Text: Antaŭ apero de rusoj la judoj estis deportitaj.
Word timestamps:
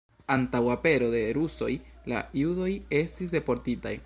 Antaŭ 0.35 0.61
apero 0.75 1.09
de 1.15 1.21
rusoj 1.39 1.71
la 2.13 2.25
judoj 2.43 2.71
estis 3.05 3.39
deportitaj. 3.41 3.99